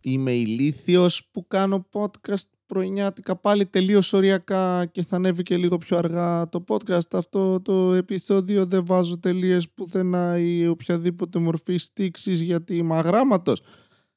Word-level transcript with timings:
Είμαι 0.00 0.32
ηλίθιος 0.32 1.28
που 1.30 1.46
κάνω 1.46 1.86
podcast 1.92 2.48
πρωινιάτικα 2.66 3.36
πάλι 3.36 3.66
τελείως 3.66 4.12
οριακά 4.12 4.86
και 4.86 5.04
θα 5.04 5.16
ανέβει 5.16 5.42
και 5.42 5.56
λίγο 5.56 5.78
πιο 5.78 5.96
αργά 5.96 6.48
το 6.48 6.64
podcast. 6.68 7.12
Αυτό 7.12 7.60
το 7.60 7.92
επεισόδιο 7.92 8.66
δεν 8.66 8.86
βάζω 8.86 9.18
τελείες 9.18 9.70
πουθενά 9.70 10.38
ή 10.38 10.66
οποιαδήποτε 10.66 11.38
μορφή 11.38 11.76
στήξης 11.76 12.40
γιατί 12.40 12.76
είμαι 12.76 12.94
αγράμματος. 12.94 13.62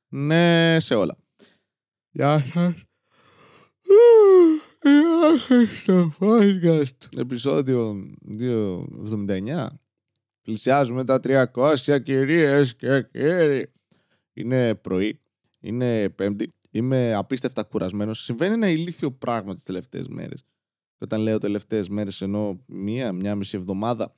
Ναι, 0.08 0.78
σε 0.80 0.96
όλα. 0.96 1.18
Γεια 2.12 2.46
σας. 2.54 2.74
Γεια 4.82 5.68
στο 5.82 6.14
podcast. 6.20 7.18
Επεισόδιο 7.18 7.96
279. 8.40 9.68
Πλησιάζουμε 10.42 11.04
τα 11.06 11.20
300 11.24 12.00
κυρίες 12.04 12.76
και 12.76 13.08
κύριοι. 13.12 13.72
Είναι 14.34 14.76
πρωί, 14.76 15.23
είναι 15.64 16.10
πέμπτη, 16.10 16.50
είμαι 16.72 17.14
απίστευτα 17.14 17.64
κουρασμένος. 17.64 18.24
Συμβαίνει 18.24 18.54
ένα 18.54 18.70
ηλίθιο 18.70 19.12
πράγμα 19.12 19.54
τις 19.54 19.64
τελευταίες 19.64 20.08
μέρες. 20.08 20.42
Και 20.96 21.04
όταν 21.04 21.22
λέω 21.22 21.38
τελευταίες 21.38 21.90
μέρες 21.90 22.22
εννοώ 22.22 22.58
μία, 22.66 23.12
μία 23.12 23.36
μισή 23.36 23.58
εβδομάδα. 23.58 24.14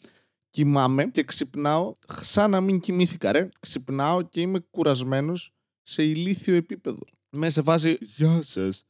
Κοιμάμαι 0.50 1.06
και 1.06 1.24
ξυπνάω 1.24 1.92
σαν 2.22 2.52
να 2.52 2.62
μην 2.62 2.80
κοιμήθηκα 2.80 3.32
ρε. 3.32 3.50
Ξυπνάω 3.60 4.22
και 4.22 4.42
είμαι 4.42 4.60
κουρασμένος 4.60 5.54
σε 5.82 6.04
ηλίθιο 6.04 6.56
επίπεδο. 6.56 7.04
Μέσα 7.30 7.52
σε 7.52 7.62
βάση 7.62 7.98
«Γεια 8.02 8.42
σας, 8.42 8.86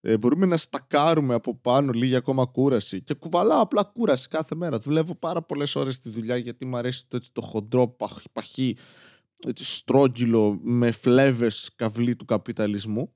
ε, 0.00 0.18
μπορούμε 0.18 0.46
να 0.46 0.56
στακάρουμε 0.56 1.34
από 1.34 1.54
πάνω 1.56 1.92
λίγη 1.92 2.16
ακόμα 2.16 2.44
κούραση. 2.46 3.02
Και 3.02 3.14
κουβαλάω 3.14 3.60
απλά 3.60 3.84
κούραση 3.84 4.28
κάθε 4.28 4.54
μέρα. 4.54 4.78
Δουλεύω 4.78 5.14
πάρα 5.14 5.42
πολλές 5.42 5.76
ώρες 5.76 5.94
στη 5.94 6.10
δουλειά 6.10 6.36
γιατί 6.36 6.64
μου 6.64 6.76
αρέσει 6.76 7.04
το, 7.08 7.16
έτσι, 7.16 7.30
το 7.32 7.40
χοντρό 7.40 7.88
παχ, 7.88 8.22
παχύ, 8.32 8.76
έτσι, 9.48 9.64
στρόγγυλο 9.64 10.58
με 10.62 10.90
φλέβες 10.90 11.70
καυλί 11.76 12.16
του 12.16 12.24
καπιταλισμού. 12.24 13.12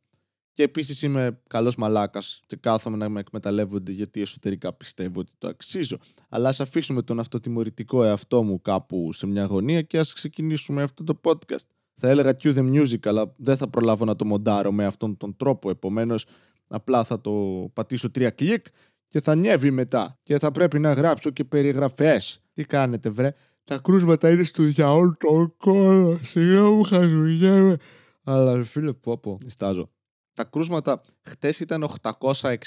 Και 0.52 0.62
επίσης 0.62 1.02
είμαι 1.02 1.40
καλός 1.48 1.76
μαλάκας 1.76 2.40
και 2.46 2.56
κάθομαι 2.56 2.96
να 2.96 3.08
με 3.08 3.20
εκμεταλλεύονται 3.20 3.92
γιατί 3.92 4.20
εσωτερικά 4.20 4.72
πιστεύω 4.72 5.20
ότι 5.20 5.32
το 5.38 5.48
αξίζω. 5.48 5.98
Αλλά 6.28 6.48
ας 6.48 6.60
αφήσουμε 6.60 7.02
τον 7.02 7.20
αυτοτιμωρητικό 7.20 8.04
εαυτό 8.04 8.42
μου 8.42 8.62
κάπου 8.62 9.12
σε 9.12 9.26
μια 9.26 9.44
γωνία 9.44 9.82
και 9.82 9.98
ας 9.98 10.12
ξεκινήσουμε 10.12 10.82
αυτό 10.82 11.04
το 11.04 11.20
podcast. 11.24 11.66
Θα 11.94 12.08
έλεγα 12.08 12.36
cue 12.42 12.56
the 12.56 12.72
music, 12.72 13.06
αλλά 13.06 13.34
δεν 13.36 13.56
θα 13.56 13.68
προλάβω 13.68 14.04
να 14.04 14.16
το 14.16 14.24
μοντάρω 14.24 14.72
με 14.72 14.84
αυτόν 14.84 15.16
τον 15.16 15.36
τρόπο. 15.36 15.70
Επομένως, 15.70 16.26
Απλά 16.68 17.04
θα 17.04 17.20
το 17.20 17.32
πατήσω 17.72 18.10
τρία 18.10 18.30
κλικ 18.30 18.66
και 19.08 19.20
θα 19.20 19.32
ανέβει 19.32 19.70
μετά. 19.70 20.18
Και 20.22 20.38
θα 20.38 20.50
πρέπει 20.50 20.78
να 20.78 20.92
γράψω 20.92 21.30
και 21.30 21.44
περιγραφές. 21.44 22.42
Τι 22.52 22.64
κάνετε 22.64 23.10
βρε; 23.10 23.34
Τα 23.68 23.78
κρούσματα 23.78 24.30
είναι 24.30 24.44
στο 24.44 24.62
διαόλ 24.62 25.16
τον 25.18 25.56
κόλλο. 25.56 26.20
Σιγά 26.22 26.64
μου 26.64 26.82
χαζουγέμαι. 26.82 27.76
Αλλά 28.24 28.64
φίλε 28.64 28.92
πω 28.92 29.18
πω. 29.18 29.38
Νιστάζω. 29.42 29.90
Τα 30.32 30.44
κρούσματα 30.44 31.02
χτες 31.22 31.60
ήταν 31.60 31.88
865. 32.02 32.64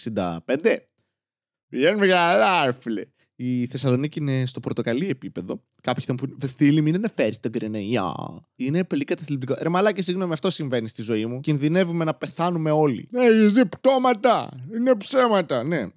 Βγαίνουμε 1.69 2.07
καλά 2.07 2.73
φίλε. 2.73 3.05
Η 3.35 3.65
Θεσσαλονίκη 3.65 4.19
είναι 4.19 4.45
στο 4.45 4.59
πορτοκαλί 4.59 5.09
επίπεδο. 5.09 5.63
Κάποιοι 5.81 6.05
θα 6.05 6.13
μου 6.13 6.17
πούνε: 6.17 6.35
Βεστήλη, 6.39 6.81
μην 6.81 6.95
αναφέρει 6.95 7.37
τον 7.37 7.51
Κρενεϊά. 7.51 8.13
Είναι 8.55 8.83
πολύ 8.83 9.03
καταθλιπτικό. 9.03 9.55
Ρε 9.59 9.69
μαλάκι, 9.69 10.01
συγγνώμη, 10.01 10.33
αυτό 10.33 10.49
συμβαίνει 10.49 10.87
στη 10.87 11.01
ζωή 11.01 11.25
μου. 11.25 11.39
Κινδυνεύουμε 11.39 12.03
να 12.03 12.13
πεθάνουμε 12.13 12.71
όλοι. 12.71 13.07
Ναι, 13.11 13.25
έχεις 13.25 13.53
δει 13.53 13.65
πτώματα. 13.65 14.49
Είναι 14.75 14.95
ψέματα. 14.95 15.63
Ναι. 15.63 15.87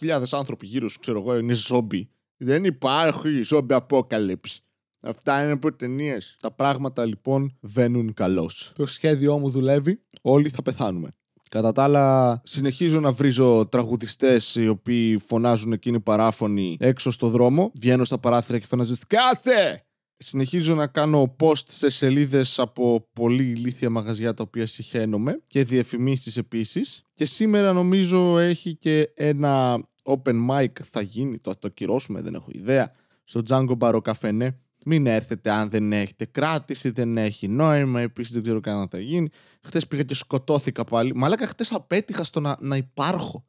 7.000 0.00 0.22
άνθρωποι 0.30 0.66
γύρω 0.66 0.88
σου, 0.88 0.98
ξέρω 0.98 1.18
εγώ, 1.20 1.38
είναι 1.38 1.52
ζόμπι. 1.52 2.10
Δεν 2.38 2.64
υπάρχει 2.64 3.42
ζόμπι 3.42 3.74
απόκαλυψη. 3.74 4.62
Αυτά 5.00 5.42
είναι 5.42 5.52
από 5.52 5.72
ταινίε. 5.72 6.18
Τα 6.40 6.50
πράγματα 6.50 7.04
λοιπόν 7.04 7.56
βαίνουν 7.60 8.14
καλώς. 8.14 8.72
Το 8.74 8.86
σχέδιό 8.86 9.38
μου 9.38 9.50
δουλεύει. 9.50 10.02
Όλοι 10.22 10.48
θα 10.48 10.62
πεθάνουμε. 10.62 11.12
Κατά 11.50 11.72
τα 11.72 11.82
άλλα, 11.82 12.40
συνεχίζω 12.44 13.00
να 13.00 13.10
βρίζω 13.10 13.66
τραγουδιστές 13.66 14.54
οι 14.54 14.68
οποίοι 14.68 15.18
φωνάζουν 15.18 15.72
εκείνοι 15.72 16.00
παράφωνοι 16.00 16.76
έξω 16.80 17.10
στο 17.10 17.28
δρόμο. 17.28 17.72
Βγαίνω 17.74 18.04
στα 18.04 18.18
παράθυρα 18.18 18.58
και 18.58 18.66
φωνάζω 18.66 18.94
Κάθε! 19.06 19.82
Συνεχίζω 20.16 20.74
να 20.74 20.86
κάνω 20.86 21.36
post 21.40 21.62
σε 21.66 21.90
σελίδες 21.90 22.58
από 22.58 23.08
πολύ 23.12 23.44
ηλίθια 23.44 23.90
μαγαζιά 23.90 24.34
τα 24.34 24.42
οποία 24.42 24.66
συχαίνομαι 24.66 25.42
και 25.46 25.64
διαφημίσεις 25.64 26.36
επίσης. 26.36 27.02
Και 27.14 27.24
σήμερα 27.24 27.72
νομίζω 27.72 28.38
έχει 28.38 28.76
και 28.76 29.10
ένα 29.14 29.82
open 30.08 30.48
mic 30.50 30.80
θα 30.90 31.00
γίνει, 31.00 31.38
το 31.38 31.50
θα 31.50 31.58
το 31.58 31.68
κυρώσουμε, 31.68 32.20
δεν 32.20 32.34
έχω 32.34 32.48
ιδέα, 32.52 32.92
στο 33.24 33.42
Django 33.48 33.78
Bar 33.78 34.00
Café, 34.02 34.50
μην 34.84 35.06
έρθετε 35.06 35.50
αν 35.50 35.70
δεν 35.70 35.92
έχετε 35.92 36.24
κράτηση, 36.24 36.90
δεν 36.90 37.16
έχει 37.16 37.48
νόημα. 37.48 38.00
Επίσης 38.00 38.32
δεν 38.32 38.42
ξέρω 38.42 38.60
καν 38.60 38.76
αν 38.78 38.88
θα 38.88 39.00
γίνει. 39.00 39.28
Χθες 39.62 39.86
πήγα 39.86 40.02
και 40.02 40.14
σκοτώθηκα 40.14 40.84
πάλι. 40.84 41.14
Μαλάκα 41.14 41.46
χθες 41.46 41.72
απέτυχα 41.72 42.24
στο 42.24 42.40
να, 42.40 42.56
να 42.60 42.76
υπάρχω. 42.76 43.44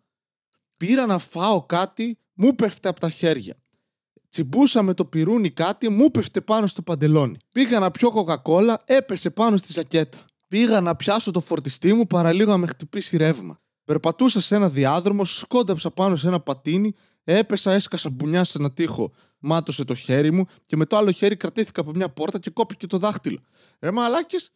Πήρα 0.78 1.06
να 1.06 1.18
φάω 1.18 1.66
κάτι, 1.66 2.18
μου 2.34 2.56
πέφτε 2.56 2.90
από 2.90 3.00
τα 3.00 3.10
χέρια. 3.10 3.56
Τσιμπούσα 4.30 4.82
με 4.82 4.94
το 4.94 5.06
πυρούνι 5.06 5.50
κάτι, 5.50 5.90
μου 5.90 6.12
πέφτε 6.12 6.42
πάνω 6.42 6.68
στο 6.68 6.82
παντελόνι. 6.82 7.38
Πήγα 7.52 7.80
να 7.80 7.92
πιω 7.92 8.12
κοκακόλα, 8.12 8.80
έπεσε 8.86 9.30
πάνω 9.30 9.58
στη 9.58 9.72
ζακέτα. 9.72 10.18
Πήγα 10.48 10.82
να 10.82 10.96
πιάσω 10.96 11.32
το 11.32 11.40
φορτιστή 11.40 11.94
μου 11.94 12.08
παραλίγο 12.08 12.52
να 12.52 12.58
με 12.58 12.68
χτυπήσει 12.68 13.18
ρεύμα. 13.18 13.60
Περπατούσα 13.90 14.42
σε 14.42 14.56
ένα 14.56 14.70
διάδρομο, 14.70 15.26
σκόνταψα 15.26 15.92
πάνω 15.92 16.16
σε 16.16 16.28
ένα 16.28 16.40
πατίνι, 16.40 16.94
έπεσα, 17.24 17.72
έσκασα 17.72 18.10
μπουνιά 18.10 18.44
σε 18.44 18.58
ένα 18.58 18.72
τοίχο 18.72 19.12
μάτωσε 19.40 19.84
το 19.84 19.96
χέρι 19.96 20.32
μου 20.32 20.46
και 20.66 20.76
με 20.78 20.86
το 20.86 20.98
άλλο 20.98 21.12
χέρι 21.12 21.36
κρατήθηκα 21.36 21.82
από 21.82 21.92
μια 21.92 22.10
πόρτα 22.10 22.40
και 22.40 22.50
κόπηκε 22.50 22.88
το 22.88 22.98
δάχτυλο. 22.98 23.38
Ρε 23.80 23.92
μαλάκες, 23.92 24.52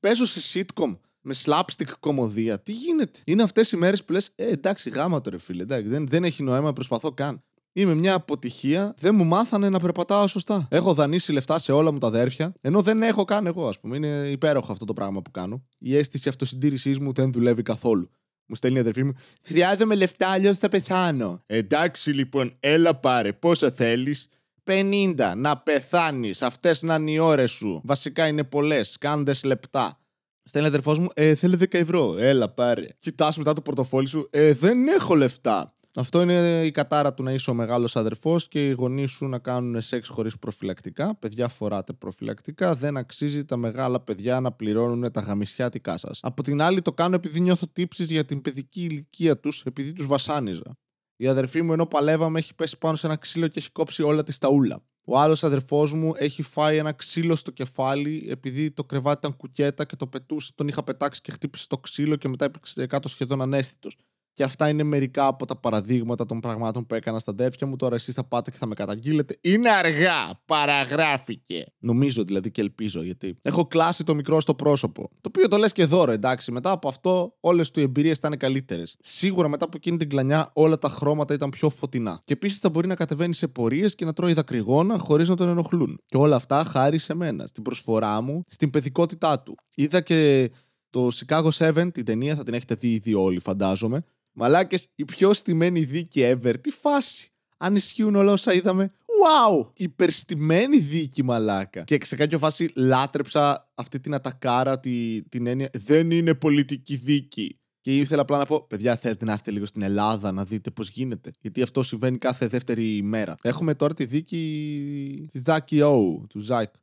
παίζω 0.00 0.26
σε 0.26 0.40
sitcom 0.74 0.98
με 1.20 1.34
slapstick 1.44 1.90
κομμωδία. 2.00 2.60
Τι 2.60 2.72
γίνεται; 2.72 3.18
Είναι 3.24 3.42
αυτές 3.42 3.72
οι 3.72 3.76
μέρες 3.76 4.04
που 4.04 4.12
λες: 4.12 4.30
Ε, 4.34 4.46
εντάξει, 4.46 4.90
γάμα 4.90 5.20
το 5.20 5.30
ρε 5.30 5.38
φίλε. 5.38 5.62
Εντάξει, 5.62 5.88
δεν, 5.88 6.08
δεν 6.08 6.24
έχει 6.24 6.42
νόημα, 6.42 6.72
προσπαθώ 6.72 7.12
καν. 7.12 7.42
Είμαι 7.72 7.94
μια 7.94 8.14
αποτυχία, 8.14 8.94
δεν 8.98 9.14
μου 9.14 9.24
μάθανε 9.24 9.68
να 9.68 9.78
περπατάω 9.78 10.26
σωστά. 10.26 10.68
Έχω 10.70 10.94
δανείσει 10.94 11.32
λεφτά 11.32 11.58
σε 11.58 11.72
όλα 11.72 11.92
μου 11.92 11.98
τα 11.98 12.06
αδέρφια, 12.06 12.52
ενώ 12.60 12.82
δεν 12.82 13.02
έχω 13.02 13.24
καν 13.24 13.46
εγώ, 13.46 13.68
ας 13.68 13.80
πούμε. 13.80 13.96
Είναι 13.96 14.28
υπέροχο 14.30 14.72
αυτό 14.72 14.84
το 14.84 14.92
πράγμα 14.92 15.22
που 15.22 15.30
κάνω. 15.30 15.64
Η 15.78 15.96
αίσθηση 15.96 16.28
αυτοσυντήρησής 16.28 16.98
μου 16.98 17.12
δεν 17.12 17.32
δουλεύει 17.32 17.62
καθόλου. 17.62 18.10
Μου 18.48 18.54
στέλνει 18.54 18.76
η 18.76 18.80
αδερφή 18.80 19.04
μου. 19.04 19.12
Χρειάζομαι 19.42 19.94
λεφτά, 19.94 20.28
αλλιώς 20.28 20.58
θα 20.58 20.68
πεθάνω. 20.68 21.42
Εντάξει 21.46 22.10
λοιπόν, 22.10 22.56
έλα 22.60 22.94
πάρε. 22.94 23.32
Πόσα 23.32 23.70
θέλεις; 23.70 24.28
50. 24.64 25.32
Να 25.36 25.56
πεθάνεις. 25.56 26.42
Αυτές 26.42 26.82
να 26.82 26.94
είναι 26.94 27.10
οι 27.10 27.18
ώρες 27.18 27.50
σου. 27.50 27.80
Βασικά 27.84 28.26
είναι 28.26 28.44
πολλές. 28.44 28.96
Κάντε 28.98 29.34
λεπτά. 29.44 29.98
Στέλνει 30.42 30.68
αδερφός 30.68 30.98
μου, 30.98 31.06
ε, 31.14 31.34
θέλει 31.34 31.56
10 31.56 31.78
ευρώ. 31.78 32.16
Έλα, 32.18 32.48
πάρε. 32.48 32.86
Κοιτάς 32.98 33.36
μετά 33.36 33.52
το 33.52 33.60
πορτοφόλι 33.60 34.08
σου, 34.08 34.28
ε, 34.30 34.52
δεν 34.52 34.88
έχω 34.88 35.14
λεφτά. 35.14 35.72
Αυτό 35.98 36.22
είναι 36.22 36.62
η 36.64 36.70
κατάρα 36.70 37.14
του 37.14 37.22
να 37.22 37.32
είσαι 37.32 37.50
ο 37.50 37.54
μεγάλος 37.54 37.96
αδερφός 37.96 38.48
και 38.48 38.68
οι 38.68 38.70
γονείς 38.70 39.10
σου 39.10 39.26
να 39.26 39.38
κάνουν 39.38 39.80
σεξ 39.80 40.08
χωρίς 40.08 40.38
προφυλακτικά. 40.38 41.16
Παιδιά, 41.16 41.48
φοράτε 41.48 41.92
προφυλακτικά. 41.92 42.74
Δεν 42.74 42.96
αξίζει 42.96 43.44
τα 43.44 43.56
μεγάλα 43.56 44.00
παιδιά 44.00 44.40
να 44.40 44.52
πληρώνουν 44.52 45.12
τα 45.12 45.20
γαμισιάτικά 45.20 45.98
σας. 45.98 46.18
Από 46.22 46.42
την 46.42 46.60
άλλη, 46.60 46.82
το 46.82 46.90
κάνω 46.90 47.14
επειδή 47.14 47.40
νιώθω 47.40 47.66
τύψεις 47.72 48.10
για 48.10 48.24
την 48.24 48.40
παιδική 48.40 48.82
ηλικία 48.82 49.38
τους, 49.38 49.62
επειδή 49.64 49.92
τους 49.92 50.06
βασάνιζα. 50.06 50.76
Η 51.16 51.26
αδερφή 51.26 51.62
μου, 51.62 51.72
ενώ 51.72 51.86
παλεύαμε, 51.86 52.38
έχει 52.38 52.54
πέσει 52.54 52.78
πάνω 52.78 52.96
σε 52.96 53.06
ένα 53.06 53.16
ξύλο 53.16 53.48
και 53.48 53.58
έχει 53.58 53.70
κόψει 53.70 54.02
όλα 54.02 54.22
της 54.22 54.34
σταούλα. 54.34 54.82
Ο 55.04 55.18
άλλος 55.18 55.44
αδερφός 55.44 55.92
μου 55.92 56.12
έχει 56.16 56.42
φάει 56.42 56.76
ένα 56.76 56.92
ξύλο 56.92 57.36
στο 57.36 57.50
κεφάλι 57.50 58.26
επειδή 58.30 58.70
το 58.70 58.84
κρεβάτι 58.84 59.18
ήταν 59.18 59.36
κουκέτα 59.36 59.84
και 59.84 59.96
το 59.96 60.06
πετούσε. 60.06 60.52
Τον 60.54 60.68
είχα 60.68 60.84
πετάξει 60.84 61.20
και 61.20 61.32
χτύπησε 61.32 61.66
το 61.68 61.78
ξύλο 61.78 62.16
και 62.16 62.28
μετά 62.28 62.44
έπαιξε 62.44 62.86
κάτω 62.86 63.08
σχεδόν 63.08 63.42
ανέστητος. 63.42 63.96
Και 64.38 64.44
αυτά 64.44 64.68
είναι 64.68 64.82
μερικά 64.82 65.26
από 65.26 65.46
τα 65.46 65.56
παραδείγματα 65.56 66.26
των 66.26 66.40
πραγμάτων 66.40 66.86
που 66.86 66.94
έκανα 66.94 67.18
στα 67.18 67.30
αδέρφια 67.30 67.66
μου. 67.66 67.76
Τώρα 67.76 67.94
εσείς 67.94 68.14
θα 68.14 68.24
πάτε 68.24 68.50
και 68.50 68.56
θα 68.56 68.66
με 68.66 68.74
καταγγείλετε. 68.74 69.38
Είναι 69.40 69.70
αργά! 69.70 70.40
Παραγράφηκε! 70.44 71.66
Νομίζω 71.78 72.24
δηλαδή 72.24 72.50
και 72.50 72.60
ελπίζω 72.60 73.02
γιατί 73.02 73.38
έχω 73.42 73.66
κλάσει 73.66 74.04
το 74.04 74.14
μικρό 74.14 74.40
στο 74.40 74.54
πρόσωπο. 74.54 75.02
Το 75.02 75.28
οποίο 75.28 75.48
το 75.48 75.56
λες 75.56 75.72
και 75.72 75.84
δώρο, 75.84 76.12
εντάξει. 76.12 76.52
Μετά 76.52 76.70
από 76.70 76.88
αυτό, 76.88 77.36
όλες 77.40 77.70
του 77.70 77.80
οι 77.80 77.82
εμπειρίες 77.82 78.16
ήταν 78.16 78.36
καλύτερες. 78.36 78.96
Σίγουρα 79.00 79.48
μετά 79.48 79.64
από 79.64 79.76
εκείνη 79.76 79.96
την 79.96 80.08
κλανιά, 80.08 80.50
όλα 80.52 80.78
τα 80.78 80.88
χρώματα 80.88 81.34
ήταν 81.34 81.50
πιο 81.50 81.70
φωτεινά. 81.70 82.20
Και 82.24 82.32
επίσης 82.32 82.58
θα 82.58 82.70
μπορεί 82.70 82.86
να 82.86 82.94
κατεβαίνει 82.94 83.34
σε 83.34 83.48
πορείες 83.48 83.94
και 83.94 84.04
να 84.04 84.12
τρώει 84.12 84.32
δακρυγόνα 84.32 84.98
χωρίς 84.98 85.28
να 85.28 85.36
τον 85.36 85.48
ενοχλούν. 85.48 86.00
Και 86.06 86.16
όλα 86.16 86.36
αυτά 86.36 86.64
χάρη 86.64 86.98
σε 86.98 87.14
μένα, 87.14 87.46
στην 87.46 87.62
προσφορά 87.62 88.20
μου, 88.20 88.40
στην 88.48 88.70
παιδικότητά 88.70 89.40
του. 89.40 89.54
Είδα 89.74 90.00
και 90.00 90.50
το 90.90 91.08
Chicago 91.14 91.48
7, 91.58 91.88
την 91.92 92.04
ταινία, 92.04 92.36
θα 92.36 92.42
την 92.42 92.54
έχετε 92.54 92.74
δει 92.74 92.88
ήδη 92.88 93.14
όλοι, 93.14 93.40
φαντάζομαι. 93.40 94.04
Μαλάκες, 94.40 94.86
η 94.94 95.04
πιο 95.04 95.32
στημένη 95.32 95.84
δίκη 95.84 96.20
ever. 96.24 96.54
Τι 96.60 96.70
φάση. 96.70 97.32
Αν 97.56 97.74
ισχύουν 97.76 98.14
όλα 98.14 98.32
όσα 98.32 98.52
είδαμε. 98.52 98.92
Wow! 98.94 99.70
Υπερστημένη 99.76 100.78
δίκη, 100.78 101.22
μαλάκα. 101.22 101.82
Και 101.82 101.98
σε 102.02 102.16
κάποια 102.16 102.38
φάση 102.38 102.70
λάτρεψα 102.76 103.70
αυτή 103.74 104.00
την 104.00 104.14
ατακάρα, 104.14 104.80
τη, 104.80 105.22
την 105.22 105.46
έννοια. 105.46 105.70
Δεν 105.72 106.10
είναι 106.10 106.34
πολιτική 106.34 106.96
δίκη. 106.96 107.60
Και 107.80 107.96
ήθελα 107.96 108.22
απλά 108.22 108.38
να 108.38 108.46
πω, 108.46 108.66
παιδιά, 108.66 108.96
θέλετε 108.96 109.24
να 109.24 109.32
έρθετε 109.32 109.50
λίγο 109.50 109.66
στην 109.66 109.82
Ελλάδα 109.82 110.32
να 110.32 110.44
δείτε 110.44 110.70
πώς 110.70 110.88
γίνεται. 110.90 111.30
Γιατί 111.40 111.62
αυτό 111.62 111.82
συμβαίνει 111.82 112.18
κάθε 112.18 112.46
δεύτερη 112.46 112.96
ημέρα. 112.96 113.34
Έχουμε 113.42 113.74
τώρα 113.74 113.94
τη 113.94 114.04
δίκη 114.04 115.28
της 115.32 115.42
Ζάκη 115.46 115.80
Ο, 115.80 116.26
του 116.28 116.38
Ζάκ. 116.38 116.74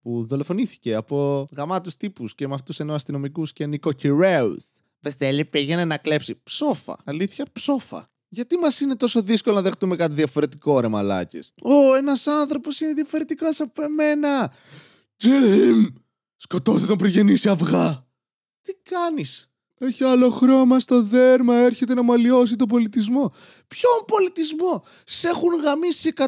που 0.00 0.26
δολοφονήθηκε 0.26 0.94
από 0.94 1.46
γαμάτους 1.56 1.96
τύπους 1.96 2.34
και 2.34 2.48
με 2.48 2.54
αυτούς 2.54 2.80
ενώ 2.80 2.94
αστυνομικούς 2.94 3.52
και 3.52 3.66
νοικοκυρέους. 3.66 4.64
Βεστέλη 5.00 5.44
πήγαινε 5.44 5.84
να 5.84 5.96
κλέψει 5.96 6.40
ψόφα. 6.42 6.96
Αλήθεια, 7.04 7.46
ψόφα. 7.52 8.08
Γιατί 8.28 8.56
μας 8.56 8.80
είναι 8.80 8.96
τόσο 8.96 9.22
δύσκολο 9.22 9.54
να 9.56 9.62
δεχτούμε 9.62 9.96
κάτι 9.96 10.14
διαφορετικό, 10.14 10.80
ρε 10.80 10.88
μαλάκες; 10.88 11.52
Ω, 11.62 11.94
ένας 11.94 12.26
άνθρωπος 12.26 12.80
είναι 12.80 12.92
διαφορετικός 12.92 13.60
από 13.60 13.82
εμένα. 13.82 14.52
Τζιμ! 15.16 15.86
Σκοτώστε 16.36 16.86
τον 16.86 16.98
πριν 16.98 17.10
γεννήσει 17.10 17.48
αυγά. 17.48 18.06
Τι 18.62 18.72
κάνεις; 18.74 19.50
Έχει 19.78 20.04
άλλο 20.04 20.30
χρώμα 20.30 20.80
στο 20.80 21.02
δέρμα, 21.02 21.56
έρχεται 21.56 21.94
να 21.94 22.02
μαλλιώσει 22.02 22.56
τον 22.56 22.68
πολιτισμό. 22.68 23.32
Ποιον 23.68 24.04
πολιτισμό! 24.06 24.84
Σε 25.04 25.28
έχουν 25.28 25.54
γαμίσει 25.54 26.12
100.000 26.16 26.26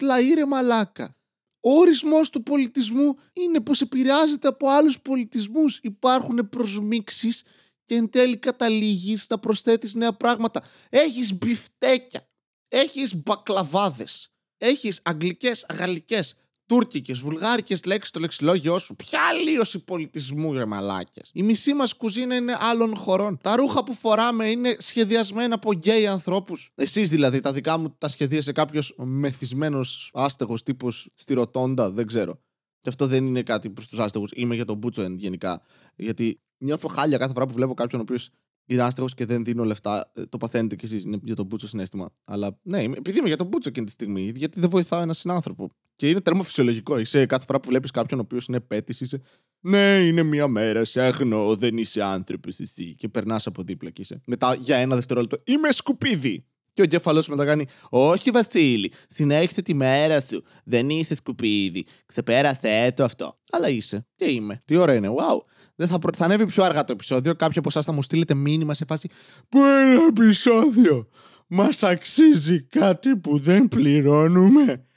λαοί 0.00 0.32
ρε 0.34 0.46
μαλάκα. 0.46 1.16
Ο 1.60 1.70
ορισμός 1.70 2.30
του 2.30 2.42
πολιτισμού 2.42 3.16
είναι 3.32 3.60
πως 3.60 3.80
επηρεάζεται 3.80 4.48
από 4.48 4.68
άλλους 4.68 5.00
πολιτισμούς. 5.00 5.78
Υπάρχουν 5.82 6.48
προσμίξεις 6.48 7.42
και 7.88 7.94
εν 7.94 8.10
τέλει 8.10 8.36
καταλήγεις 8.36 9.26
να 9.28 9.38
προσθέτεις 9.38 9.94
νέα 9.94 10.12
πράγματα. 10.12 10.62
Έχεις 10.88 11.38
μπιφτέκια, 11.38 12.28
έχεις 12.68 13.14
μπακλαβάδες, 13.16 14.32
έχεις 14.58 15.00
αγγλικές, 15.04 15.66
γαλλικές, 15.78 16.34
τουρκικε, 16.66 17.12
βουλγάρικες 17.12 17.84
λέξεις 17.84 18.08
στο 18.08 18.20
λεξιλόγιο 18.20 18.78
σου. 18.78 18.96
Ποια 18.96 19.20
αλλίωση 19.30 19.78
πολιτισμού, 19.78 20.52
ρε 20.52 20.64
μαλάκες. 20.64 21.30
Η 21.32 21.42
μισή 21.42 21.74
μας 21.74 21.94
κουζίνα 21.94 22.36
είναι 22.36 22.56
άλλων 22.60 22.96
χωρών. 22.96 23.38
Τα 23.42 23.56
ρούχα 23.56 23.84
που 23.84 23.94
φοράμε 23.94 24.50
είναι 24.50 24.76
σχεδιασμένα 24.78 25.54
από 25.54 25.72
γκέι 25.72 26.06
ανθρώπους. 26.06 26.70
Εσείς 26.74 27.08
δηλαδή, 27.08 27.40
τα 27.40 27.52
δικά 27.52 27.78
μου 27.78 27.94
τα 27.98 28.08
σχεδίασε 28.08 28.52
κάποιος 28.52 28.94
μεθυσμένος 28.96 30.10
άστεγος 30.14 30.62
τύπος 30.62 31.08
στη 31.14 31.34
Ροτόντα, 31.34 31.90
δεν 31.90 32.06
ξέρω. 32.06 32.40
Και 32.88 32.94
αυτό 32.94 33.06
δεν 33.06 33.26
είναι 33.26 33.42
κάτι 33.42 33.70
προς 33.70 33.88
τους 33.88 33.98
άστεγους. 33.98 34.30
Είμαι 34.34 34.54
για 34.54 34.64
τον 34.64 34.76
Μπούτσο 34.76 35.02
γενικά. 35.02 35.62
Γιατί 35.96 36.40
νιώθω 36.58 36.88
χάλια 36.88 37.18
κάθε 37.18 37.32
φορά 37.32 37.46
που 37.46 37.52
βλέπω 37.52 37.74
κάποιον 37.74 38.00
ο 38.00 38.02
οποίος 38.02 38.30
είναι 38.66 38.82
άστεγος 38.82 39.14
και 39.14 39.26
δεν 39.26 39.44
δίνω 39.44 39.64
λεφτά. 39.64 40.12
Ε, 40.14 40.22
το 40.22 40.36
παθαίνετε 40.36 40.76
κι 40.76 40.84
εσείς. 40.84 41.02
Είναι 41.02 41.18
για 41.22 41.34
τον 41.34 41.46
Μπούτσο 41.46 41.68
συνέστημα. 41.68 42.10
Αλλά 42.24 42.58
ναι, 42.62 42.82
επειδή 42.82 43.18
είμαι 43.18 43.28
για 43.28 43.36
τον 43.36 43.46
Μπούτσο 43.46 43.68
εκείνη 43.68 43.86
τη 43.86 43.92
στιγμή. 43.92 44.32
Γιατί 44.34 44.60
δεν 44.60 44.70
βοηθάω 44.70 45.00
ένα 45.00 45.12
συνάνθρωπο. 45.12 45.70
Και 45.96 46.10
είναι 46.10 46.20
τέρμα 46.20 46.42
φυσιολογικό. 46.42 46.98
Είσαι 46.98 47.26
κάθε 47.26 47.44
φορά 47.44 47.60
που 47.60 47.68
βλέπεις 47.68 47.90
κάποιον 47.90 48.20
ο 48.20 48.22
οποίος 48.22 48.46
είναι 48.46 48.60
πέτη, 48.60 49.04
είσαι. 49.04 49.20
Ναι, 49.60 49.98
είναι 50.06 50.22
μία 50.22 50.48
μέρα, 50.48 50.84
σέχνω, 50.84 51.56
δεν 51.56 51.76
είσαι 51.76 52.02
άνθρωπος 52.02 52.58
εσύ. 52.58 52.94
Και 52.94 53.08
περνάς 53.08 53.46
από 53.46 53.62
δίπλα 53.62 53.90
και 53.90 54.02
είσαι. 54.02 54.20
Μετά 54.26 54.54
για 54.54 54.76
ένα 54.76 54.94
δευτερόλεπτο, 54.94 55.36
είμαι 55.44 55.72
σκουπίδι. 55.72 56.44
Και 56.78 56.84
ο 56.84 56.86
εγκέφαλός 56.90 57.28
μετά 57.28 57.44
κάνει, 57.44 57.66
Όχι, 57.88 58.30
Βασίλη, 58.30 58.92
συνέχισε 59.08 59.62
τη 59.62 59.74
μέρα 59.74 60.20
σου. 60.20 60.44
Δεν 60.64 60.90
είσαι 60.90 61.14
σκουπίδι. 61.14 61.86
Ξεπέρασε 62.06 62.92
το 62.96 63.04
αυτό. 63.04 63.38
Αλλά 63.50 63.68
είσαι. 63.68 64.06
Και 64.16 64.24
είμαι. 64.24 64.60
Τι 64.64 64.76
ώρα 64.76 64.94
είναι, 64.94 65.08
wow. 65.08 65.38
Δεν 65.74 65.88
θα, 65.88 65.98
προ... 65.98 66.10
θα 66.16 66.24
ανέβει 66.24 66.46
πιο 66.46 66.64
αργά 66.64 66.84
το 66.84 66.92
επεισόδιο. 66.92 67.34
Κάποιοι 67.34 67.58
από 67.58 67.68
εσάς 67.68 67.84
θα 67.84 67.92
μου 67.92 68.02
στείλετε 68.02 68.34
μήνυμα 68.34 68.74
σε 68.74 68.84
φάση. 68.88 69.08
Πού 69.48 69.58
είναι 69.58 70.06
επεισόδιο! 70.08 71.08
Μας 71.46 71.82
αξίζει 71.82 72.62
κάτι 72.62 73.16
που 73.16 73.38
δεν 73.38 73.68
πληρώνουμε. 73.68 74.87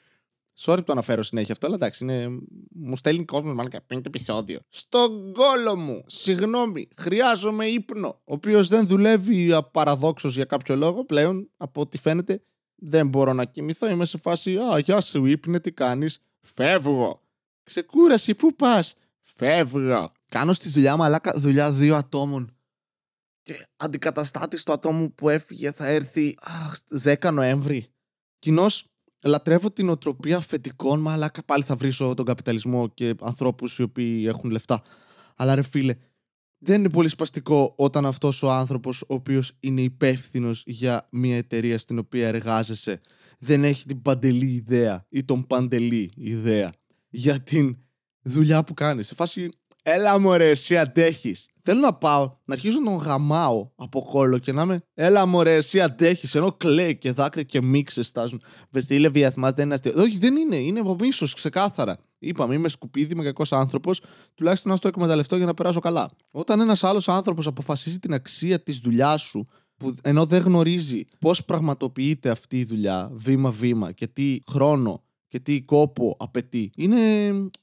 Sorry 0.59 0.77
που 0.77 0.83
το 0.83 0.91
αναφέρω 0.91 1.23
συνέχεια 1.23 1.51
αυτό, 1.51 1.65
αλλά 1.65 1.75
εντάξει, 1.75 2.03
είναι... 2.03 2.27
μου 2.69 2.97
στέλνει 2.97 3.25
κόσμος 3.25 3.55
μάλλον 3.55 3.71
και 3.71 3.79
το 3.87 4.01
επεισόδιο. 4.05 4.59
Στον 4.69 5.33
κόλο 5.33 5.75
μου, 5.75 6.03
συγγνώμη, 6.05 6.87
χρειάζομαι 6.97 7.65
ύπνο. 7.65 8.07
Ο 8.07 8.33
οποίος 8.33 8.67
δεν 8.67 8.87
δουλεύει 8.87 9.53
απαραδόξως 9.53 10.35
για 10.35 10.45
κάποιο 10.45 10.75
λόγο 10.75 11.05
πλέον, 11.05 11.49
από 11.57 11.81
ό,τι 11.81 11.97
φαίνεται. 11.97 12.43
Δεν 12.75 13.07
μπορώ 13.07 13.33
να 13.33 13.45
κοιμηθώ. 13.45 13.89
Είμαι 13.89 14.05
σε 14.05 14.17
φάση. 14.17 14.57
Α, 14.57 14.79
γεια 14.79 15.01
σου, 15.01 15.25
ύπνε, 15.25 15.59
τι 15.59 15.71
κάνεις. 15.71 16.19
Φεύγω. 16.39 17.21
Ξεκούραση, 17.63 18.35
πού 18.35 18.55
πας. 18.55 18.95
Φεύγω. 19.21 20.11
Κάνω 20.29 20.53
στη 20.53 20.69
δουλειά 20.69 20.95
μου, 20.95 21.03
αλλά 21.03 21.21
δουλειά 21.35 21.71
δύο 21.71 21.95
ατόμων. 21.95 22.55
Και 23.41 23.67
αντικαταστάτης 23.75 24.63
του 24.63 24.71
ατόμου 24.71 25.13
που 25.13 25.29
έφυγε 25.29 25.71
θα 25.71 25.87
έρθει 25.87 26.37
αχ, 26.41 26.77
10 27.03 27.31
Νοέμβρη. 27.33 27.93
Κοινώς 28.39 28.90
λατρεύω 29.23 29.71
την 29.71 29.89
οτροπία 29.89 30.37
αφεντικών, 30.37 31.01
μα 31.01 31.13
αλλά 31.13 31.31
πάλι 31.45 31.63
θα 31.63 31.75
βρίσω 31.75 32.13
τον 32.13 32.25
καπιταλισμό 32.25 32.87
και 32.87 33.15
ανθρώπους 33.21 33.79
οι 33.79 33.81
οποίοι 33.81 34.23
έχουν 34.27 34.49
λεφτά. 34.49 34.81
Αλλά 35.35 35.55
ρε 35.55 35.61
φίλε, 35.61 35.95
δεν 36.57 36.79
είναι 36.79 36.89
πολύ 36.89 37.07
σπαστικό 37.07 37.73
όταν 37.77 38.05
αυτός 38.05 38.43
ο 38.43 38.51
άνθρωπος, 38.51 39.01
ο 39.01 39.13
οποίος 39.13 39.57
είναι 39.59 39.81
υπεύθυνος 39.81 40.63
για 40.65 41.07
μια 41.11 41.37
εταιρεία 41.37 41.77
στην 41.77 41.97
οποία 41.97 42.27
εργάζεσαι, 42.27 43.01
δεν 43.39 43.63
έχει 43.63 43.85
την 43.85 44.01
παντελή 44.01 44.45
ιδέα 44.45 45.05
ή 45.09 45.23
τον 45.23 45.47
παντελή 45.47 46.11
ιδέα 46.15 46.71
για 47.09 47.39
την 47.39 47.77
δουλειά 48.21 48.63
που 48.63 48.73
κάνεις. 48.73 49.07
Σε 49.07 49.15
φάση, 49.15 49.49
έλα 49.81 50.19
μωρέ, 50.19 50.49
εσύ 50.49 50.77
αντέχεις. 50.77 51.45
Θέλω 51.63 51.79
να 51.79 51.93
πάω, 51.93 52.31
να 52.45 52.53
αρχίσω 52.53 52.79
να 52.79 52.91
τον 52.91 52.99
γαμάω 52.99 53.69
από 53.75 54.01
κόλλο 54.01 54.37
και 54.37 54.51
να 54.51 54.61
είμαι. 54.61 54.83
Έλα 54.93 55.25
μωρέ, 55.25 55.55
εσύ 55.55 55.81
αντέχει. 55.81 56.37
Ενώ 56.37 56.51
κλαίει 56.51 56.97
και 56.97 57.11
δάκρυα 57.11 57.43
και 57.43 57.61
μίξες 57.61 58.07
στάζουν. 58.07 58.41
Βεστήλε 58.69 59.09
βιασμά 59.09 59.51
δεν 59.51 59.65
είναι 59.65 59.73
αστείο. 59.73 59.93
Όχι, 59.95 60.17
δεν 60.17 60.35
είναι. 60.35 60.55
Είναι 60.55 60.79
από 60.79 60.95
μίσο, 60.99 61.27
ξεκάθαρα. 61.35 61.97
Είπαμε, 62.19 62.55
είμαι 62.55 62.69
σκουπίδι, 62.69 63.13
είμαι 63.13 63.23
κακός 63.23 63.51
άνθρωπος. 63.51 64.01
Τουλάχιστον 64.33 64.71
να 64.71 64.77
το 64.77 64.87
εκμεταλλευτώ 64.87 65.35
για 65.35 65.45
να 65.45 65.53
περάσω 65.53 65.79
καλά. 65.79 66.09
Όταν 66.31 66.59
ένας 66.59 66.83
άλλος 66.83 67.09
άνθρωπος 67.09 67.47
αποφασίζει 67.47 67.99
την 67.99 68.13
αξία 68.13 68.63
της 68.63 68.77
δουλειάς 68.77 69.21
σου, 69.21 69.47
που 69.77 69.95
ενώ 70.01 70.25
δεν 70.25 70.41
γνωρίζει 70.41 71.05
πώς 71.19 71.45
πραγματοποιείται 71.45 72.29
αυτή 72.29 72.59
η 72.59 72.65
δουλειά 72.65 73.11
βήμα-βήμα 73.13 73.91
και 73.91 74.07
τι 74.07 74.39
χρόνο 74.51 75.03
και 75.31 75.39
τι 75.39 75.61
κόπο 75.61 76.15
απαιτεί. 76.19 76.71
Είναι, 76.75 76.97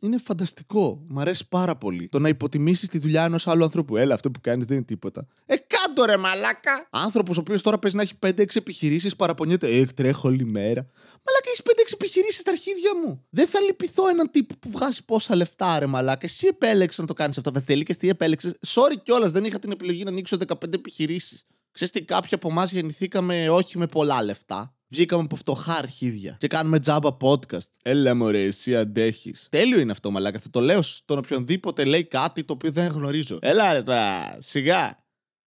είναι 0.00 0.18
φανταστικό. 0.24 1.04
Μ' 1.08 1.18
αρέσει 1.18 1.48
πάρα 1.48 1.76
πολύ. 1.76 2.08
Το 2.08 2.18
να 2.18 2.28
υποτιμήσεις 2.28 2.88
τη 2.88 2.98
δουλειά 2.98 3.24
ενός 3.24 3.46
άλλου 3.46 3.64
ανθρώπου. 3.64 3.96
Έλα, 3.96 4.14
αυτό 4.14 4.30
που 4.30 4.40
κάνεις 4.40 4.66
δεν 4.66 4.76
είναι 4.76 4.84
τίποτα. 4.84 5.26
Ε, 5.46 5.56
κάτω 5.56 6.04
ρε 6.04 6.16
μαλάκα! 6.16 6.88
Άνθρωπος 6.90 7.36
ο 7.36 7.40
οποίος 7.40 7.62
τώρα 7.62 7.78
παίζει 7.78 7.96
να 7.96 8.02
έχει 8.02 8.14
5-6 8.26 8.44
επιχειρήσεις, 8.54 9.16
παραπονιέται. 9.16 9.68
Ε, 9.68 9.84
τρέχω 9.84 10.28
όλη 10.28 10.44
μέρα. 10.44 10.86
Μαλάκα, 11.26 11.46
έχεις 11.46 11.62
5-6 11.62 11.92
επιχειρήσεις 11.92 12.40
στα 12.40 12.50
αρχίδια 12.50 12.90
μου. 13.04 13.24
Δεν 13.30 13.46
θα 13.46 13.60
λυπηθώ 13.60 14.08
έναν 14.08 14.30
τύπο 14.30 14.54
που 14.58 14.70
βγάζει 14.70 15.04
πόσα 15.04 15.36
λεφτά, 15.36 15.78
ρε 15.78 15.86
μαλάκα. 15.86 16.26
Εσύ 16.26 16.46
επέλεξες 16.46 16.98
να 16.98 17.06
το 17.06 17.12
κάνεις 17.12 17.36
αυτό. 17.36 17.52
Βεθέλη 17.52 17.82
και 17.82 17.94
τι 17.94 18.08
επέλεξες. 18.08 18.58
Sorry 18.66 18.96
κιόλας, 19.02 19.30
δεν 19.30 19.44
είχα 19.44 19.58
την 19.58 19.70
επιλογή 19.70 20.04
να 20.04 20.10
ανοίξω 20.10 20.36
15 20.46 20.74
επιχειρήσεις. 20.74 21.46
Ξέρετε 21.72 21.98
τι, 21.98 22.04
κάποιοι 22.04 22.30
από 22.32 22.48
εμάς 22.48 22.72
γεννηθήκαμε 22.72 23.48
όχι 23.48 23.78
με 23.78 23.86
πολλά 23.86 24.22
λεφτά. 24.22 24.77
Βγήκαμε 24.90 25.22
από 25.22 25.36
φτωχά 25.36 25.74
αρχίδια 25.74 26.36
και 26.38 26.46
κάνουμε 26.46 26.78
τζάμπα 26.78 27.16
podcast. 27.20 27.68
Έλα 27.82 28.14
μωρέ, 28.14 28.42
εσύ 28.42 28.76
αντέχεις. 28.76 29.46
Τέλειο 29.50 29.80
είναι 29.80 29.92
αυτό, 29.92 30.10
μαλάκα. 30.10 30.38
Θα 30.38 30.50
το 30.50 30.60
λέω 30.60 30.82
στον 30.82 31.18
οποιονδήποτε 31.18 31.84
λέει 31.84 32.04
κάτι 32.04 32.44
το 32.44 32.52
οποίο 32.52 32.70
δεν 32.70 32.92
γνωρίζω. 32.92 33.38
Έλα 33.40 33.72
ρε 33.72 33.82
τώρα, 33.82 34.38
σιγά. 34.40 35.06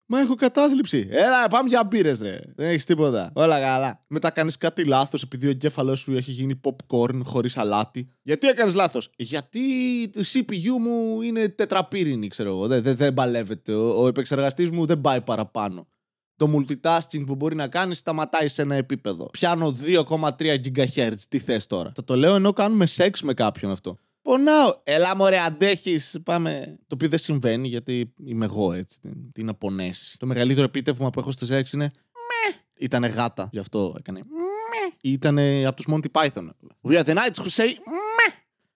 Μα 0.09 0.21
έχω 0.21 0.35
κατάθλιψη. 0.35 1.09
Έλα, 1.11 1.49
πάμε 1.49 1.69
για 1.69 1.85
μπύρες, 1.85 2.21
ρε. 2.21 2.38
Δεν 2.55 2.69
έχεις 2.69 2.85
τίποτα. 2.85 3.31
Όλα 3.35 3.61
καλά. 3.61 4.05
Μετά 4.09 4.31
κάνεις 4.31 4.57
κάτι 4.57 4.85
λάθος 4.85 5.23
επειδή 5.23 5.47
ο 5.47 5.50
εγκέφαλός 5.50 5.99
σου 5.99 6.16
έχει 6.16 6.31
γίνει 6.31 6.61
popcorn 6.64 7.21
χωρίς 7.25 7.57
αλάτι. 7.57 8.09
Γιατί 8.23 8.49
έκανες 8.49 8.75
λάθος; 8.75 9.11
Γιατί 9.16 9.61
το 10.12 10.21
CPU 10.33 10.78
μου 10.81 11.23
είναι 11.23 11.49
τετραπύρινη, 11.49 12.28
ξέρω 12.28 12.49
εγώ. 12.49 12.66
Δεν, 12.66 12.83
δεν, 12.83 12.97
δεν 12.97 13.14
παλεύεται. 13.14 13.73
Ο, 13.73 14.02
ο 14.02 14.07
επεξεργαστής 14.07 14.71
μου 14.71 14.87
δεν 14.87 15.00
πάει 15.00 15.21
παραπάνω 15.21 15.88
το 16.37 16.50
multitasking 16.57 17.26
που 17.26 17.35
μπορεί 17.35 17.55
να 17.55 17.69
κάνεις 17.69 17.99
σταματάει 17.99 18.49
σε 18.49 18.62
ένα 18.62 18.75
επίπεδο. 18.75 19.31
Πιάνω 19.31 19.76
2,3 20.09 20.31
GHz. 20.38 21.14
Τι 21.28 21.38
θες 21.38 21.66
τώρα; 21.66 21.93
Θα 21.95 22.05
το 22.05 22.16
λέω 22.16 22.35
ενώ 22.35 22.52
κάνουμε 22.52 22.87
σεξ 22.87 23.23
με 23.23 23.35
κάποιον 23.35 23.71
αυτό. 23.71 23.99
Πονάω. 24.23 24.75
Ελά, 24.85 25.16
μωρέ, 25.16 25.38
αντέχεις. 25.38 26.16
Πάμε. 26.23 26.78
Το 26.78 26.95
οποίο 26.95 27.09
δεν 27.09 27.19
συμβαίνει 27.19 27.69
γιατί 27.69 28.12
είμαι 28.25 28.45
εγώ 28.45 28.73
έτσι. 28.73 29.00
Την, 29.00 29.33
την 29.33 29.49
απονέσει. 29.49 30.19
Το 30.19 30.26
μεγαλύτερο 30.26 30.66
επίτευγμα 30.66 31.11
που 31.11 31.21
έχω 31.21 31.31
στο 31.31 31.47
σεξ 31.47 31.73
είναι. 31.73 31.90
Με. 32.12 32.57
Ήτανε 32.78 33.07
γάτα. 33.07 33.49
Γι' 33.52 33.59
αυτό 33.59 33.95
έκανε. 33.99 34.19
Με. 34.19 35.11
Ήτανε 35.11 35.64
από 35.66 35.76
τους 35.76 35.87
Monty 35.90 36.11
Python. 36.12 36.49
We 36.83 36.99
are 36.99 37.05
the 37.05 37.14
knights 37.14 37.38
who 37.38 37.50
say. 37.50 37.69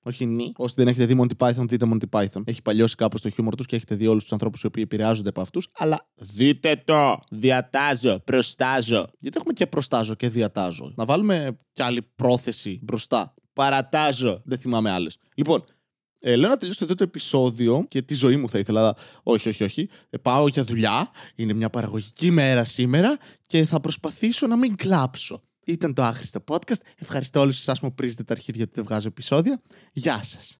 Με. 0.02 0.11
Όχι 0.11 0.26
νη. 0.26 0.52
Όσοι 0.57 0.75
δεν 0.76 0.88
έχετε 0.88 1.07
δει 1.07 1.21
Monty 1.23 1.47
Python, 1.47 1.64
δείτε 1.69 1.87
Monty 1.92 2.21
Python. 2.21 2.42
Έχει 2.45 2.62
παλιώσει 2.62 2.95
κάπως 2.95 3.21
το 3.23 3.30
χιούμορ 3.30 3.54
τους 3.54 3.66
και 3.66 3.76
έχετε 3.76 3.95
δει 3.95 4.07
όλους 4.07 4.23
τους 4.23 4.33
ανθρώπους 4.33 4.62
οι 4.62 4.66
οποίοι 4.66 4.83
επηρεάζονται 4.87 5.28
από 5.28 5.40
αυτούς. 5.40 5.69
Αλλά 5.73 6.09
δείτε 6.14 6.83
το! 6.85 7.21
Διατάζω, 7.30 8.21
προστάζω. 8.25 9.07
Γιατί 9.19 9.37
έχουμε 9.38 9.52
και 9.52 9.66
προστάζω 9.66 10.14
και 10.14 10.28
διατάζω. 10.28 10.92
Να 10.97 11.04
βάλουμε 11.04 11.59
κι 11.73 11.83
άλλη 11.83 12.02
πρόθεση 12.16 12.78
μπροστά. 12.83 13.35
Παρατάζω. 13.52 14.42
Δεν 14.45 14.59
θυμάμαι 14.59 14.90
άλλες. 14.90 15.19
Λοιπόν, 15.35 15.64
ε, 16.23 16.37
λέω 16.37 16.49
να 16.49 16.57
τελειώσω 16.57 16.85
εδώ 16.85 16.95
το 16.95 17.02
επεισόδιο 17.02 17.85
και 17.88 18.02
τη 18.02 18.14
ζωή 18.14 18.37
μου 18.37 18.49
θα 18.49 18.59
ήθελα. 18.59 18.80
Αλλά 18.80 18.95
όχι, 19.23 19.49
όχι, 19.49 19.64
όχι. 19.64 19.88
Ε, 20.11 20.19
πάω 20.19 20.49
για 20.49 20.64
δουλειά. 20.64 21.11
Είναι 21.35 21.52
μια 21.52 21.71
παραγωγική 21.71 22.30
μέρα 22.30 22.64
σήμερα 22.64 23.19
και 23.47 23.64
θα 23.64 23.80
προσπαθήσω 23.80 24.47
να 24.47 24.57
μην 24.57 24.76
κλάψω. 24.76 25.42
Ήταν 25.71 25.95
το 25.95 26.03
άχρηστο 26.03 26.45
podcast. 26.49 26.81
Ευχαριστώ 26.97 27.41
όλους 27.41 27.59
εσάς 27.59 27.81
που 27.81 27.95
πρίζετε 27.95 28.23
τα 28.23 28.33
αρχίδια 28.33 28.62
ότι 28.62 28.73
δεν 28.75 28.85
βγάζω 28.85 29.09
επεισόδια. 29.09 29.61
Γεια 29.93 30.23
σας. 30.23 30.59